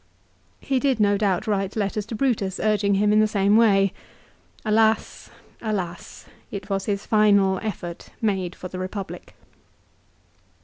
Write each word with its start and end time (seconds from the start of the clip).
He 0.59 0.79
did 0.79 0.99
no 0.99 1.15
doubt 1.15 1.45
write 1.45 1.75
letters 1.75 2.07
to 2.07 2.15
Brutus 2.15 2.59
urging 2.59 2.95
him 2.95 3.13
in 3.13 3.19
the 3.19 3.27
same 3.27 3.55
way. 3.55 3.93
Alas, 4.65 5.29
alas! 5.61 6.25
It 6.49 6.71
was 6.71 6.85
his 6.85 7.05
final 7.05 7.59
effort 7.59 8.09
made 8.19 8.55
for 8.55 8.67
the 8.67 8.79
Republic. 8.79 9.35